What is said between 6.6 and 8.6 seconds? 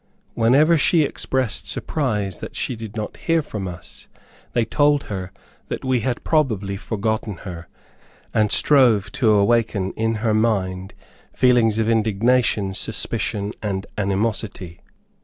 forgotten her, and